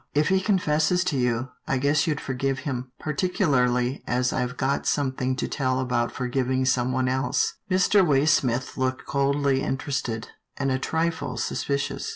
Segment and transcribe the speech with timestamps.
[0.15, 5.35] If he confesses to you, I guess you'd forgive him, particularly as I've got something
[5.35, 8.03] to tell about for giving someone else." Mr.
[8.03, 12.09] Waysmith looked coldly interested, and a trifle suspicious.